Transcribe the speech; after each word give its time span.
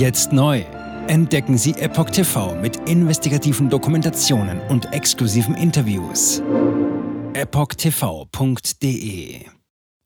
Jetzt 0.00 0.32
neu. 0.32 0.64
Entdecken 1.08 1.58
Sie 1.58 1.72
Epoch 1.72 2.08
TV 2.08 2.54
mit 2.54 2.88
investigativen 2.88 3.68
Dokumentationen 3.68 4.58
und 4.70 4.94
exklusiven 4.94 5.54
Interviews. 5.54 6.42
EpochTV.de 7.34 8.70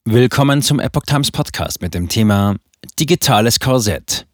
Willkommen 0.04 0.62
zum 0.62 0.80
Epoch 0.80 1.04
Times 1.04 1.30
Podcast 1.30 1.80
mit 1.80 1.94
dem 1.94 2.08
Thema 2.08 2.56
Digitales 2.98 3.60
Korsett. 3.60 4.26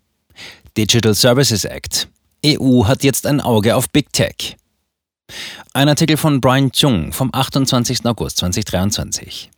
Digital 0.78 1.13
Services 1.15 1.67
Act. 1.67 2.08
EU 2.42 2.87
hat 2.87 3.04
jetzt 3.04 3.27
ein 3.27 3.42
Auge 3.42 3.77
auf 3.77 3.90
Big 3.90 4.15
Tech. 4.15 4.56
Ein 5.74 5.90
Artikel 5.90 6.17
von 6.17 6.40
Brian 6.40 6.72
Chung 6.72 7.13
vom 7.13 7.29
28. 7.35 8.06
August 8.06 8.38
2023. 8.38 9.51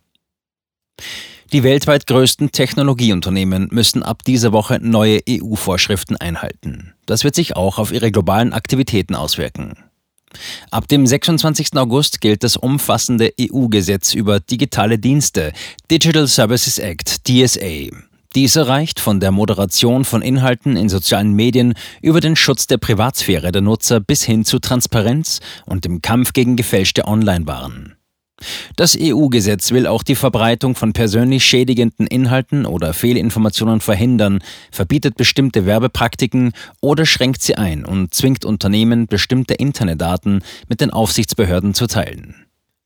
Die 1.51 1.63
weltweit 1.63 2.07
größten 2.07 2.51
Technologieunternehmen 2.51 3.67
müssen 3.71 4.03
ab 4.03 4.23
dieser 4.23 4.53
Woche 4.53 4.79
neue 4.81 5.19
EU-Vorschriften 5.29 6.17
einhalten. 6.17 6.93
Das 7.05 7.23
wird 7.23 7.35
sich 7.35 7.55
auch 7.55 7.77
auf 7.77 7.91
ihre 7.91 8.11
globalen 8.11 8.53
Aktivitäten 8.53 9.15
auswirken. 9.15 9.75
Ab 10.71 10.87
dem 10.87 11.05
26. 11.05 11.75
August 11.75 12.21
gilt 12.21 12.43
das 12.43 12.57
umfassende 12.57 13.33
EU-Gesetz 13.39 14.13
über 14.13 14.39
digitale 14.39 14.97
Dienste, 14.97 15.53
Digital 15.91 16.27
Services 16.27 16.79
Act, 16.79 17.27
DSA. 17.27 17.89
Dieser 18.35 18.67
reicht 18.67 18.99
von 18.99 19.19
der 19.19 19.31
Moderation 19.31 20.05
von 20.05 20.23
Inhalten 20.23 20.75
in 20.75 20.89
sozialen 20.89 21.33
Medien 21.33 21.75
über 22.01 22.19
den 22.19 22.35
Schutz 22.35 22.65
der 22.65 22.77
Privatsphäre 22.77 23.51
der 23.51 23.61
Nutzer 23.61 23.99
bis 23.99 24.23
hin 24.23 24.43
zu 24.43 24.57
Transparenz 24.57 25.39
und 25.67 25.85
dem 25.85 26.01
Kampf 26.01 26.33
gegen 26.33 26.55
gefälschte 26.55 27.05
Online-Waren. 27.05 27.95
Das 28.75 28.97
EU-Gesetz 28.99 29.71
will 29.71 29.87
auch 29.87 30.03
die 30.03 30.15
Verbreitung 30.15 30.75
von 30.75 30.93
persönlich 30.93 31.45
schädigenden 31.45 32.07
Inhalten 32.07 32.65
oder 32.65 32.93
Fehlinformationen 32.93 33.81
verhindern, 33.81 34.39
verbietet 34.71 35.15
bestimmte 35.15 35.65
Werbepraktiken 35.65 36.53
oder 36.81 37.05
schränkt 37.05 37.41
sie 37.41 37.55
ein 37.55 37.85
und 37.85 38.13
zwingt 38.13 38.45
Unternehmen, 38.45 39.07
bestimmte 39.07 39.53
Internetdaten 39.53 40.41
mit 40.67 40.81
den 40.81 40.91
Aufsichtsbehörden 40.91 41.73
zu 41.73 41.87
teilen. 41.87 42.35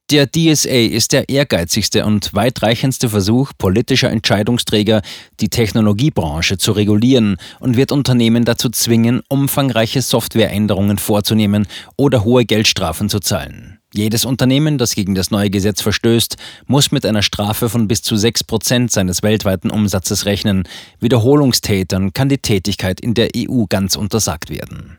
Der 0.09 0.25
DSA 0.25 0.69
ist 0.69 1.11
der 1.11 1.27
ehrgeizigste 1.27 2.05
und 2.05 2.33
weitreichendste 2.33 3.09
Versuch 3.09 3.51
politischer 3.57 4.09
Entscheidungsträger, 4.09 5.01
die 5.41 5.49
Technologiebranche 5.49 6.57
zu 6.57 6.71
regulieren 6.71 7.35
und 7.59 7.75
wird 7.75 7.91
Unternehmen 7.91 8.45
dazu 8.45 8.69
zwingen, 8.69 9.21
umfangreiche 9.27 10.01
Softwareänderungen 10.01 10.97
vorzunehmen 10.97 11.67
oder 11.97 12.23
hohe 12.23 12.45
Geldstrafen 12.45 13.09
zu 13.09 13.19
zahlen. 13.19 13.76
Jedes 13.93 14.25
Unternehmen, 14.25 14.77
das 14.77 14.95
gegen 14.95 15.15
das 15.15 15.31
neue 15.31 15.49
Gesetz 15.49 15.81
verstößt, 15.81 16.35
muss 16.65 16.91
mit 16.91 17.05
einer 17.05 17.21
Strafe 17.21 17.69
von 17.69 17.87
bis 17.87 18.01
zu 18.01 18.15
6% 18.15 18.91
seines 18.91 19.23
weltweiten 19.23 19.71
Umsatzes 19.71 20.25
rechnen. 20.25 20.67
Wiederholungstätern 20.99 22.11
kann 22.11 22.29
die 22.29 22.39
Tätigkeit 22.39 22.99
in 22.99 23.13
der 23.13 23.29
EU 23.35 23.63
ganz 23.69 23.95
untersagt 23.95 24.49
werden. 24.49 24.97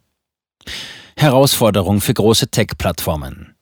Herausforderung 1.16 2.00
für 2.00 2.14
große 2.14 2.48
Tech-Plattformen. 2.48 3.57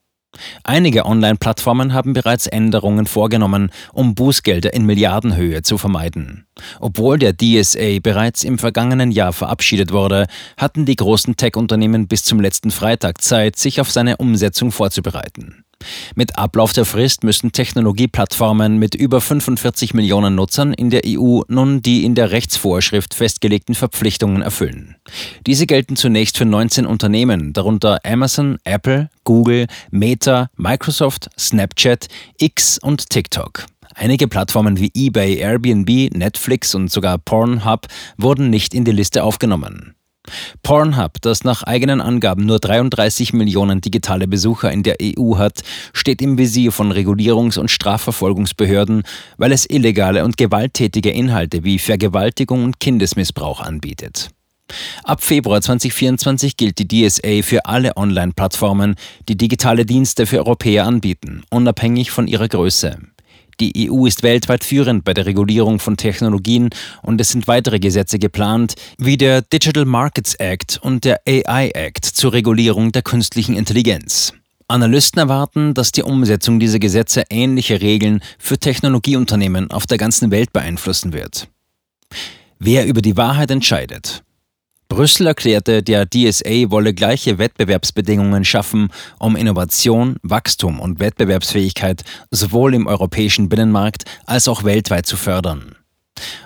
Einige 0.65 1.07
Online-Plattformen 1.07 1.93
haben 1.95 2.13
bereits 2.13 2.47
Änderungen 2.47 3.07
vorgenommen, 3.07 3.71
um 3.93 4.15
Bußgelder 4.15 4.73
in 4.73 4.85
Milliardenhöhe 4.85 5.63
zu 5.63 5.79
vermeiden. 5.79 6.47
Obwohl 6.81 7.19
der 7.19 7.35
DSA 7.37 8.01
bereits 8.03 8.45
im 8.45 8.59
vergangenen 8.59 9.11
Jahr 9.11 9.33
verabschiedet 9.33 9.93
wurde, 9.93 10.27
hatten 10.57 10.85
die 10.85 10.97
großen 10.97 11.37
Tech-Unternehmen 11.37 12.09
bis 12.09 12.25
zum 12.25 12.41
letzten 12.41 12.71
Freitag 12.71 13.23
Zeit, 13.23 13.57
sich 13.57 13.81
auf 13.81 13.91
seine 13.91 14.17
Umsetzung 14.17 14.73
vorzubereiten. 14.73 15.66
Mit 16.15 16.39
Ablauf 16.39 16.73
der 16.73 16.85
Frist 16.85 17.25
müssen 17.25 17.53
Technologieplattformen 17.53 18.79
mit 18.79 18.95
über 18.95 19.21
45 19.21 19.93
Millionen 19.93 20.35
Nutzern 20.35 20.73
in 20.73 20.91
der 20.91 21.03
EU 21.07 21.43
nun 21.49 21.83
die 21.83 22.05
in 22.05 22.15
der 22.15 22.31
Rechtsvorschrift 22.31 23.15
festgelegten 23.15 23.75
Verpflichtungen 23.75 24.43
erfüllen. 24.43 24.97
Diese 25.47 25.67
gelten 25.67 25.97
zunächst 25.97 26.39
für 26.39 26.45
19 26.45 26.87
Unternehmen, 26.87 27.53
darunter 27.53 28.01
Amazon, 28.05 28.59
Apple, 28.65 29.11
Google, 29.25 29.67
Meta, 29.91 30.49
Microsoft, 30.57 31.29
Snapchat, 31.39 32.07
X 32.39 32.79
und 32.79 33.11
TikTok. 33.11 33.67
Einige 33.95 34.29
Plattformen 34.29 34.79
wie 34.79 34.91
eBay, 34.95 35.37
Airbnb, 35.37 36.15
Netflix 36.15 36.75
und 36.75 36.91
sogar 36.91 37.19
Pornhub 37.19 37.87
wurden 38.19 38.51
nicht 38.51 38.75
in 38.75 38.85
die 38.85 38.93
Liste 38.93 39.23
aufgenommen. 39.25 39.95
Pornhub, 40.63 41.21
das 41.21 41.45
nach 41.45 41.63
eigenen 41.63 42.01
Angaben 42.01 42.47
nur 42.47 42.59
33 42.59 43.33
Millionen 43.33 43.81
digitale 43.81 44.29
Besucher 44.29 44.73
in 44.73 44.83
der 44.83 44.97
EU 45.03 45.37
hat, 45.37 45.63
steht 45.93 46.23
im 46.23 46.39
Visier 46.39 46.73
von 46.73 46.93
Regulierungs- 46.93 47.59
und 47.59 47.71
Strafverfolgungsbehörden, 47.71 49.03
weil 49.37 49.53
es 49.53 49.69
illegale 49.69 50.25
und 50.25 50.37
gewalttätige 50.37 51.11
Inhalte 51.11 51.65
wie 51.65 51.79
Vergewaltigung 51.79 52.65
und 52.65 52.81
Kindesmissbrauch 52.81 53.61
anbietet. 53.61 54.31
Ab 55.05 55.23
Februar 55.23 55.61
2024 55.61 56.57
gilt 56.57 56.79
die 56.79 56.89
DSA 56.89 57.43
für 57.43 57.67
alle 57.67 57.97
Online-Plattformen, 57.97 58.97
die 59.29 59.37
digitale 59.37 59.87
Dienste 59.87 60.27
für 60.27 60.39
Europäer 60.39 60.87
anbieten, 60.87 61.45
unabhängig 61.51 62.11
von 62.11 62.27
ihrer 62.27 62.49
Größe. 62.49 62.99
Die 63.61 63.91
EU 63.91 64.05
ist 64.07 64.23
weltweit 64.23 64.65
führend 64.65 65.05
bei 65.05 65.15
der 65.15 65.25
Regulierung 65.25 65.79
von 65.79 65.97
Technologien 65.97 66.69
und 67.03 67.21
es 67.21 67.31
sind 67.31 67.49
weitere 67.49 67.79
Gesetze 67.79 68.19
geplant, 68.19 68.75
wie 68.99 69.17
der 69.17 69.41
Digital 69.41 69.87
Markets 69.87 70.35
Act 70.35 70.79
und 70.83 71.05
der 71.05 71.21
AI 71.27 71.71
Act 71.71 72.05
zur 72.05 72.35
Regulierung 72.35 72.93
der 72.93 73.03
künstlichen 73.03 73.57
Intelligenz. 73.57 74.35
Analysten 74.69 75.21
erwarten, 75.21 75.75
dass 75.75 75.93
die 75.93 76.03
Umsetzung 76.03 76.59
dieser 76.61 76.81
Gesetze 76.81 77.25
ähnliche 77.31 77.81
Regeln 77.81 78.21
für 78.39 78.59
Technologieunternehmen 78.59 79.71
auf 79.71 79.87
der 79.87 79.97
ganzen 79.97 80.31
Welt 80.31 80.53
beeinflussen 80.53 81.13
wird. 81.13 81.49
Wer 82.59 82.87
über 82.87 83.01
die 83.01 83.17
Wahrheit 83.17 83.51
entscheidet. 83.51 84.23
Brüssel 84.89 85.27
erklärte, 85.27 85.83
der 85.83 86.07
DSA 86.07 86.71
wolle 86.71 86.95
gleiche 86.95 87.39
Wettbewerbsbedingungen 87.39 88.45
schaffen, 88.45 88.89
um 89.19 89.37
Innovation, 89.37 90.17
Wachstum 90.23 90.81
und 90.81 91.01
Wettbewerbsfähigkeit 91.01 92.03
sowohl 92.31 92.75
im 92.75 92.87
europäischen 92.87 93.49
Binnenmarkt 93.49 94.05
als 94.27 94.49
auch 94.49 94.65
weltweit 94.65 95.07
zu 95.07 95.17
fördern. 95.17 95.77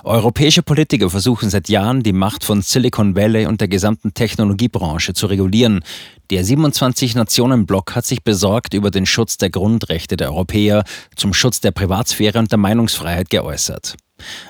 Europäische 0.02 0.62
Politiker 0.62 1.10
versuchen 1.10 1.50
seit 1.50 1.68
Jahren, 1.68 2.02
die 2.02 2.12
Macht 2.12 2.44
von 2.44 2.62
Silicon 2.62 3.14
Valley 3.14 3.46
und 3.46 3.60
der 3.60 3.68
gesamten 3.68 4.14
Technologiebranche 4.14 5.12
zu 5.12 5.26
regulieren. 5.26 5.84
Der 6.30 6.44
27-Nationen-Block 6.44 7.94
hat 7.94 8.06
sich 8.06 8.24
besorgt 8.24 8.74
über 8.74 8.90
den 8.90 9.06
Schutz 9.06 9.36
der 9.36 9.50
Grundrechte 9.50 10.16
der 10.16 10.30
Europäer 10.30 10.84
zum 11.16 11.34
Schutz 11.34 11.60
der 11.60 11.70
Privatsphäre 11.70 12.38
und 12.38 12.50
der 12.50 12.58
Meinungsfreiheit 12.58 13.30
geäußert. 13.30 13.96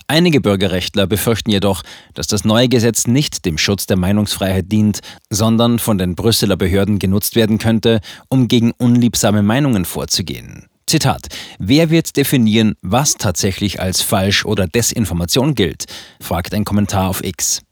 Einige 0.06 0.40
Bürgerrechtler 0.40 1.06
befürchten 1.06 1.50
jedoch, 1.50 1.82
dass 2.14 2.26
das 2.26 2.44
neue 2.44 2.68
Gesetz 2.68 3.06
nicht 3.06 3.44
dem 3.44 3.58
Schutz 3.58 3.86
der 3.86 3.96
Meinungsfreiheit 3.96 4.70
dient, 4.70 5.00
sondern 5.30 5.78
von 5.78 5.98
den 5.98 6.14
Brüsseler 6.14 6.56
Behörden 6.56 6.98
genutzt 6.98 7.36
werden 7.36 7.58
könnte, 7.58 8.00
um 8.28 8.48
gegen 8.48 8.72
unliebsame 8.72 9.42
Meinungen 9.42 9.84
vorzugehen. 9.84 10.66
Zitat. 10.90 11.28
Wer 11.60 11.90
wird 11.90 12.16
definieren, 12.16 12.74
was 12.82 13.14
tatsächlich 13.14 13.80
als 13.80 14.02
Falsch 14.02 14.44
oder 14.44 14.66
Desinformation 14.66 15.54
gilt? 15.54 15.84
fragt 16.20 16.52
ein 16.52 16.64
Kommentar 16.64 17.08
auf 17.08 17.22
X. 17.22 17.62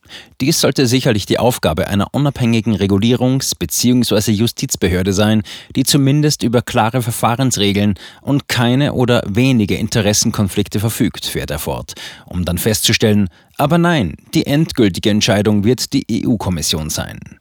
Dies 0.41 0.61
sollte 0.61 0.87
sicherlich 0.87 1.27
die 1.27 1.39
Aufgabe 1.39 1.89
einer 1.89 2.09
unabhängigen 2.13 2.75
Regulierungs- 2.75 3.55
bzw. 3.59 4.33
Justizbehörde 4.33 5.13
sein, 5.13 5.43
die 5.75 5.85
zumindest 5.85 6.43
über 6.43 6.63
klare 6.63 7.03
Verfahrensregeln 7.03 7.95
und 8.23 8.49
keine 8.49 8.93
oder 8.93 9.23
wenige 9.27 9.77
Interessenkonflikte 9.77 10.81
verfügt, 10.81 11.27
fährt 11.27 11.51
er 11.51 11.59
fort, 11.59 11.95
um 12.27 12.45
dann 12.45 12.59
festzustellen, 12.59 13.29
aber 13.57 13.79
nein, 13.79 14.17
die 14.35 14.47
endgültige 14.47 15.11
Entscheidung 15.11 15.65
wird 15.65 15.93
die 15.93 16.07
EU-Kommission 16.25 16.91
sein. 16.91 17.38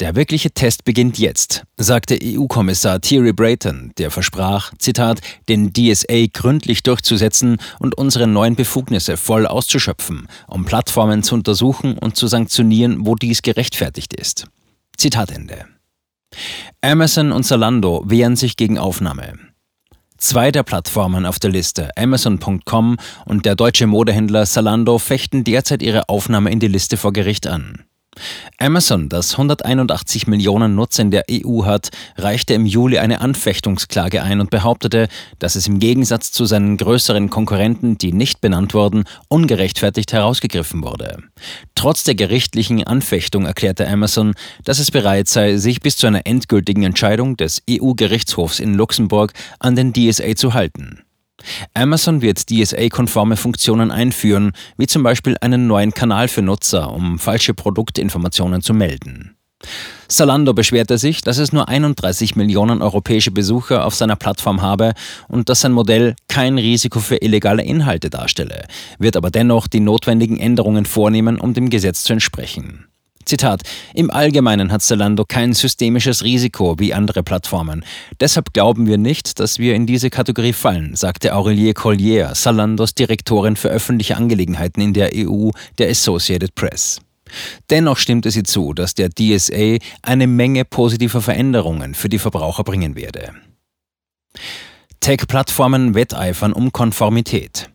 Der 0.00 0.16
wirkliche 0.16 0.50
Test 0.52 0.84
beginnt 0.84 1.18
jetzt, 1.18 1.64
sagte 1.76 2.18
EU-Kommissar 2.22 3.00
Thierry 3.00 3.32
Brayton, 3.32 3.92
der 3.98 4.10
versprach, 4.10 4.72
Zitat, 4.78 5.20
den 5.48 5.72
DSA 5.72 6.26
gründlich 6.32 6.82
durchzusetzen 6.82 7.58
und 7.78 7.96
unsere 7.98 8.26
neuen 8.26 8.56
Befugnisse 8.56 9.16
voll 9.16 9.46
auszuschöpfen, 9.46 10.28
um 10.48 10.64
Plattformen 10.64 11.22
zu 11.22 11.34
untersuchen 11.34 11.98
und 11.98 12.16
zu 12.16 12.26
sanktionieren, 12.26 13.06
wo 13.06 13.14
dies 13.14 13.42
gerechtfertigt 13.42 14.14
ist. 14.14 14.46
Zitat 14.96 15.30
Ende. 15.30 15.66
Amazon 16.80 17.32
und 17.32 17.44
Zalando 17.44 18.02
wehren 18.06 18.36
sich 18.36 18.56
gegen 18.56 18.78
Aufnahme. 18.78 19.34
Zwei 20.16 20.50
der 20.50 20.62
Plattformen 20.62 21.24
auf 21.24 21.38
der 21.38 21.50
Liste, 21.50 21.90
Amazon.com 21.96 22.98
und 23.24 23.46
der 23.46 23.56
deutsche 23.56 23.86
Modehändler 23.86 24.44
Zalando, 24.44 24.98
fechten 24.98 25.44
derzeit 25.44 25.82
ihre 25.82 26.08
Aufnahme 26.08 26.50
in 26.50 26.60
die 26.60 26.68
Liste 26.68 26.96
vor 26.96 27.12
Gericht 27.12 27.46
an. 27.46 27.84
Amazon, 28.58 29.08
das 29.08 29.32
181 29.32 30.26
Millionen 30.26 30.74
Nutzer 30.74 31.02
in 31.02 31.10
der 31.10 31.24
EU 31.30 31.64
hat, 31.64 31.88
reichte 32.16 32.54
im 32.54 32.66
Juli 32.66 32.98
eine 32.98 33.20
Anfechtungsklage 33.20 34.22
ein 34.22 34.40
und 34.40 34.50
behauptete, 34.50 35.08
dass 35.38 35.54
es 35.54 35.66
im 35.66 35.78
Gegensatz 35.78 36.30
zu 36.30 36.44
seinen 36.44 36.76
größeren 36.76 37.30
Konkurrenten, 37.30 37.96
die 37.96 38.12
nicht 38.12 38.40
benannt 38.40 38.74
wurden, 38.74 39.04
ungerechtfertigt 39.28 40.12
herausgegriffen 40.12 40.82
wurde. 40.82 41.22
Trotz 41.74 42.04
der 42.04 42.14
gerichtlichen 42.14 42.84
Anfechtung 42.84 43.46
erklärte 43.46 43.88
Amazon, 43.88 44.34
dass 44.64 44.78
es 44.78 44.90
bereit 44.90 45.28
sei, 45.28 45.56
sich 45.56 45.80
bis 45.80 45.96
zu 45.96 46.06
einer 46.06 46.26
endgültigen 46.26 46.82
Entscheidung 46.82 47.36
des 47.36 47.62
EU-Gerichtshofs 47.70 48.60
in 48.60 48.74
Luxemburg 48.74 49.32
an 49.58 49.76
den 49.76 49.92
DSA 49.94 50.36
zu 50.36 50.52
halten. 50.52 51.02
Amazon 51.74 52.22
wird 52.22 52.50
DSA-konforme 52.50 53.36
Funktionen 53.36 53.90
einführen, 53.90 54.52
wie 54.76 54.86
zum 54.86 55.02
Beispiel 55.02 55.36
einen 55.40 55.66
neuen 55.66 55.92
Kanal 55.92 56.28
für 56.28 56.42
Nutzer, 56.42 56.92
um 56.92 57.18
falsche 57.18 57.54
Produktinformationen 57.54 58.62
zu 58.62 58.74
melden. 58.74 59.36
Salando 60.08 60.54
beschwerte 60.54 60.98
sich, 60.98 61.20
dass 61.20 61.38
es 61.38 61.52
nur 61.52 61.68
31 61.68 62.34
Millionen 62.34 62.82
europäische 62.82 63.30
Besucher 63.30 63.84
auf 63.84 63.94
seiner 63.94 64.16
Plattform 64.16 64.62
habe 64.62 64.94
und 65.28 65.48
dass 65.48 65.60
sein 65.60 65.72
Modell 65.72 66.16
kein 66.28 66.58
Risiko 66.58 66.98
für 66.98 67.16
illegale 67.16 67.62
Inhalte 67.62 68.10
darstelle, 68.10 68.64
wird 68.98 69.16
aber 69.16 69.30
dennoch 69.30 69.68
die 69.68 69.80
notwendigen 69.80 70.38
Änderungen 70.38 70.86
vornehmen, 70.86 71.38
um 71.38 71.54
dem 71.54 71.70
Gesetz 71.70 72.02
zu 72.02 72.12
entsprechen. 72.12 72.89
Zitat: 73.30 73.62
Im 73.94 74.10
Allgemeinen 74.10 74.72
hat 74.72 74.82
Zalando 74.82 75.24
kein 75.24 75.52
systemisches 75.52 76.24
Risiko 76.24 76.80
wie 76.80 76.92
andere 76.92 77.22
Plattformen. 77.22 77.84
Deshalb 78.18 78.52
glauben 78.52 78.88
wir 78.88 78.98
nicht, 78.98 79.38
dass 79.38 79.60
wir 79.60 79.76
in 79.76 79.86
diese 79.86 80.10
Kategorie 80.10 80.52
fallen, 80.52 80.96
sagte 80.96 81.32
Aurelie 81.32 81.72
Collier, 81.72 82.32
Zalandos 82.34 82.96
Direktorin 82.96 83.54
für 83.54 83.68
öffentliche 83.68 84.16
Angelegenheiten 84.16 84.80
in 84.80 84.94
der 84.94 85.10
EU 85.14 85.50
der 85.78 85.90
Associated 85.90 86.56
Press. 86.56 87.00
Dennoch 87.70 87.98
stimmte 87.98 88.32
sie 88.32 88.42
zu, 88.42 88.74
dass 88.74 88.94
der 88.94 89.10
DSA 89.10 89.76
eine 90.02 90.26
Menge 90.26 90.64
positiver 90.64 91.20
Veränderungen 91.20 91.94
für 91.94 92.08
die 92.08 92.18
Verbraucher 92.18 92.64
bringen 92.64 92.96
werde. 92.96 93.32
Tech-Plattformen 94.98 95.94
wetteifern 95.94 96.52
um 96.52 96.72
Konformität. 96.72 97.70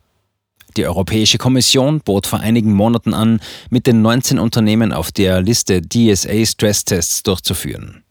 Die 0.78 0.86
Europäische 0.86 1.38
Kommission 1.38 2.00
bot 2.02 2.28
vor 2.28 2.40
einigen 2.40 2.74
Monaten 2.74 3.14
an, 3.14 3.40
mit 3.70 3.88
den 3.88 4.02
19 4.02 4.40
Unternehmen 4.40 4.94
auf 4.94 5.12
der 5.12 5.42
Liste 5.42 5.82
DSA-Stresstests 5.82 7.24
durchzuführen. 7.24 8.05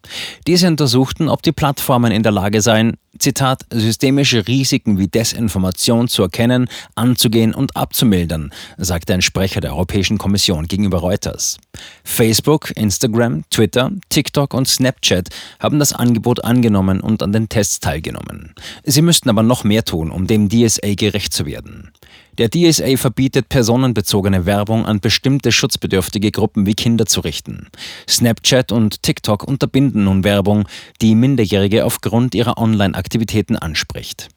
Diese 0.47 0.69
untersuchten, 0.69 1.29
ob 1.29 1.43
die 1.43 1.53
Plattformen 1.53 2.12
in 2.12 2.23
der 2.23 2.33
Lage 2.33 2.61
seien, 2.61 2.97
Zitat, 3.19 3.65
systemische 3.73 4.47
Risiken 4.49 4.99
wie 4.99 5.06
Desinformation 5.06 6.09
zu 6.09 6.23
erkennen, 6.23 6.69
anzugehen 6.97 7.55
und 7.55 7.77
abzumildern, 7.77 8.53
sagte 8.77 9.15
ein 9.15 9.23
Sprecher 9.23 9.61
der 9.61 9.73
Europäischen 9.73 10.19
Kommission 10.19 10.67
gegenüber 10.67 10.99
Reuters. 10.99 11.59
Facebook, 12.03 12.77
Instagram, 12.77 13.45
Twitter, 13.51 13.93
TikTok 14.09 14.53
und 14.53 14.67
Snapchat 14.67 15.29
haben 15.61 15.79
das 15.79 15.93
Angebot 15.93 16.45
angenommen 16.45 17.01
und 17.01 17.23
an 17.23 17.33
den 17.33 17.49
Tests 17.49 17.79
teilgenommen. 17.79 18.55
Sie 18.83 19.03
müssten 19.03 19.31
aber 19.31 19.43
noch 19.43 19.62
mehr 19.62 19.85
tun, 19.85 20.11
um 20.11 20.27
dem 20.27 20.49
DSA 20.49 20.95
gerecht 20.95 21.33
zu 21.33 21.47
werden. 21.47 21.93
Der 22.39 22.51
DSA 22.51 22.97
verbietet 22.97 23.49
personenbezogene 23.49 24.45
Werbung 24.45 24.87
an 24.87 24.99
bestimmte 24.99 25.53
schutzbedürftige 25.53 26.33
Gruppen 26.33 26.67
wie 26.67 26.75
Kinder 26.75 27.06
zu 27.06 27.21
richten. 27.21 27.69
Snapchat 28.09 28.73
und 28.73 29.05
TikTok 29.05 29.45
unterbinden 29.45 29.94
nun 30.02 30.25
Werbung, 30.25 30.67
die 31.00 31.14
Minderjährige 31.14 31.85
aufgrund 31.85 32.35
ihrer 32.35 32.58
Online-Aktivitäten 32.58 33.56
anspricht. 33.56 34.29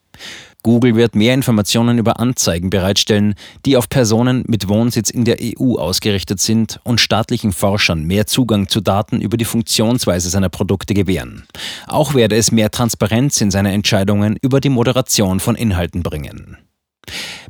Google 0.63 0.95
wird 0.95 1.15
mehr 1.15 1.33
Informationen 1.33 1.97
über 1.97 2.19
Anzeigen 2.19 2.69
bereitstellen, 2.69 3.35
die 3.65 3.77
auf 3.77 3.87
Personen 3.87 4.43
mit 4.47 4.67
Wohnsitz 4.67 5.09
in 5.09 5.23
der 5.23 5.37
EU 5.41 5.75
ausgerichtet 5.75 6.41
sind 6.41 6.81
und 6.83 6.99
staatlichen 6.99 7.53
Forschern 7.53 8.03
mehr 8.03 8.27
Zugang 8.27 8.67
zu 8.67 8.81
Daten 8.81 9.21
über 9.21 9.37
die 9.37 9.45
Funktionsweise 9.45 10.29
seiner 10.29 10.49
Produkte 10.49 10.93
gewähren. 10.93 11.47
Auch 11.87 12.15
werde 12.15 12.35
es 12.35 12.51
mehr 12.51 12.69
Transparenz 12.69 13.39
in 13.39 13.49
seine 13.49 13.71
Entscheidungen 13.71 14.37
über 14.41 14.59
die 14.59 14.69
Moderation 14.69 15.39
von 15.39 15.55
Inhalten 15.55 16.03
bringen. 16.03 16.57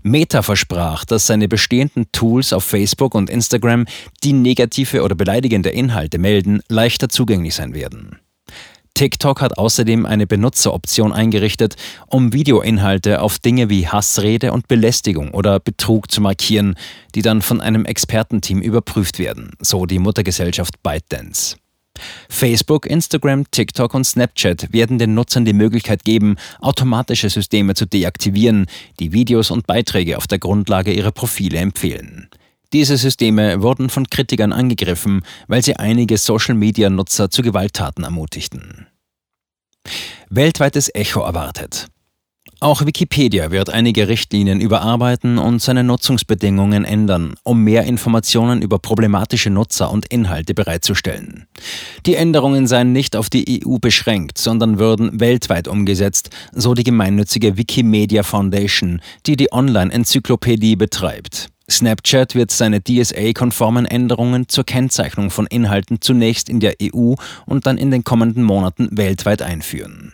Meta 0.04 0.42
versprach, 0.42 1.06
dass 1.06 1.28
seine 1.28 1.48
bestehenden 1.48 2.12
Tools 2.12 2.54
auf 2.54 2.64
Facebook 2.64 3.16
und 3.16 3.30
Instagram, 3.30 3.86
die 4.24 4.34
negative 4.34 5.04
oder 5.04 5.16
beleidigende 5.16 5.70
Inhalte 5.70 6.18
melden, 6.18 6.62
leichter 6.70 7.10
zugänglich 7.10 7.56
sein 7.56 7.74
werden. 7.74 8.20
TikTok 8.98 9.42
hat 9.42 9.60
außerdem 9.60 10.08
eine 10.08 10.26
Benutzeroption 10.26 11.14
eingerichtet, 11.14 11.76
um 12.08 12.34
Videoinhalte 12.34 13.22
auf 13.22 13.38
Dinge 13.38 13.70
wie 13.70 13.88
Hassrede 13.88 14.52
und 14.52 14.68
Belästigung 14.68 15.36
oder 15.36 15.60
Betrug 15.60 16.10
zu 16.10 16.20
markieren, 16.20 16.74
die 17.14 17.22
dann 17.22 17.44
von 17.44 17.62
einem 17.62 17.86
Expertenteam 17.86 18.60
überprüft 18.60 19.20
werden, 19.20 19.52
so 19.60 19.86
die 19.86 20.00
Muttergesellschaft 20.00 20.82
ByteDance. 20.82 21.58
Facebook, 22.30 22.86
Instagram, 22.86 23.50
TikTok 23.52 23.94
und 23.94 24.04
Snapchat 24.04 24.72
werden 24.74 24.98
den 24.98 25.14
Nutzern 25.14 25.46
die 25.46 25.54
Möglichkeit 25.54 26.04
geben, 26.04 26.36
automatische 26.60 27.30
Systeme 27.30 27.74
zu 27.74 27.86
deaktivieren, 27.86 28.66
die 29.00 29.14
Videos 29.14 29.52
und 29.52 29.68
Beiträge 29.68 30.18
auf 30.18 30.28
der 30.28 30.40
Grundlage 30.40 30.94
ihrer 30.94 31.12
Profile 31.12 31.60
empfehlen. 31.60 32.30
Diese 32.74 32.98
Systeme 32.98 33.62
wurden 33.62 33.90
von 33.90 34.10
Kritikern 34.10 34.52
angegriffen, 34.52 35.22
weil 35.48 35.64
sie 35.64 35.78
einige 35.78 36.18
Social-Media-Nutzer 36.18 37.30
zu 37.30 37.42
Gewalttaten 37.42 38.04
ermutigten. 38.04 38.88
Weltweites 40.30 40.94
Echo 40.94 41.22
erwartet. 41.22 41.88
Auch 42.60 42.84
Wikipedia 42.84 43.52
wird 43.52 43.70
einige 43.70 44.08
Richtlinien 44.08 44.60
überarbeiten 44.60 45.38
und 45.38 45.62
seine 45.62 45.84
Nutzungsbedingungen 45.84 46.86
ändern, 46.86 47.36
um 47.44 47.64
mehr 47.64 47.84
Informationen 47.84 48.64
über 48.64 48.80
problematische 48.80 49.52
Nutzer 49.52 49.92
und 49.92 50.08
Inhalte 50.08 50.56
bereitzustellen. 50.56 51.46
Die 52.08 52.16
Änderungen 52.16 52.66
seien 52.66 52.94
nicht 52.94 53.16
auf 53.16 53.30
die 53.30 53.64
EU 53.64 53.78
beschränkt, 53.78 54.40
sondern 54.40 54.80
würden 54.80 55.20
weltweit 55.20 55.68
umgesetzt, 55.68 56.32
so 56.52 56.74
die 56.74 56.84
gemeinnützige 56.84 57.58
Wikimedia 57.58 58.24
Foundation, 58.24 59.02
die 59.28 59.36
die 59.36 59.54
Online-Enzyklopädie 59.54 60.76
betreibt. 60.76 61.50
Snapchat 61.70 62.34
wird 62.34 62.50
seine 62.50 62.82
DSA-konformen 62.82 63.86
Änderungen 63.86 64.50
zur 64.50 64.64
Kennzeichnung 64.64 65.30
von 65.30 65.46
Inhalten 65.46 66.02
zunächst 66.02 66.50
in 66.50 66.60
der 66.60 66.76
EU 66.82 67.14
und 67.46 67.68
dann 67.68 67.78
in 67.78 67.92
den 67.92 68.04
kommenden 68.04 68.44
Monaten 68.44 68.88
weltweit 68.92 69.44
einführen. 69.44 70.14